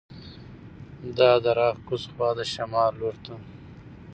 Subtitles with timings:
[1.17, 3.35] دا دره د کوز خوات د شمال لور ته